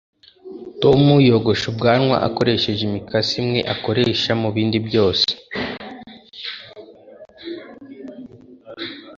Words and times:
tom 0.81 1.01
yogosha 1.29 1.65
ubwanwa 1.71 2.15
akoresheje 2.27 2.81
imikasi 2.89 3.33
imwe 3.41 3.59
akoresha 3.73 4.31
mubindi 4.41 4.77
byose 4.87 5.29